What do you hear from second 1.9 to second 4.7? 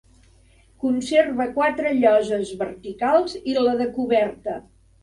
lloses verticals i la de coberta.